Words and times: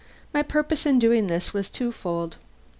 My 0.33 0.41
purpose 0.41 0.87
in 0.87 0.97
doing 0.97 1.27
this 1.27 1.53
was 1.53 1.69
twofold. 1.69 2.37